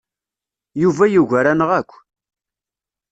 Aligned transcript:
Yuba 0.81 1.05
yugar-aneɣ 1.07 1.69
akk. 1.79 1.91